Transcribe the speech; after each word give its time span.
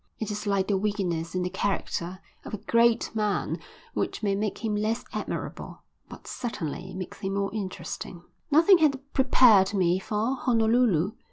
It 0.17 0.31
is 0.31 0.47
like 0.47 0.67
the 0.67 0.79
weakness 0.79 1.35
in 1.35 1.43
the 1.43 1.51
character 1.51 2.21
of 2.43 2.55
a 2.55 2.65
great 2.65 3.11
man 3.13 3.59
which 3.93 4.23
may 4.23 4.33
make 4.33 4.65
him 4.65 4.75
less 4.75 5.05
admirable 5.13 5.83
but 6.09 6.25
certainly 6.25 6.95
makes 6.95 7.19
him 7.19 7.35
more 7.35 7.53
interesting. 7.53 8.23
Nothing 8.49 8.79
had 8.79 8.99
prepared 9.13 9.75
me 9.75 9.99
for 9.99 10.37
Honolulu. 10.37 11.11